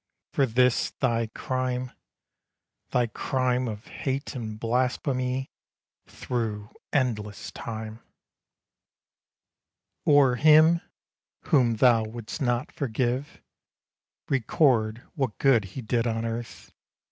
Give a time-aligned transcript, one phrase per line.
[0.33, 1.91] For this thy crime
[2.89, 5.51] Thy crime of hate and blasphemy
[6.07, 8.01] Through endless time!_
[10.11, 10.81] _O'er him,
[11.51, 13.43] whom thou wouldst not forgive,
[14.27, 16.73] Record what good He did on earth!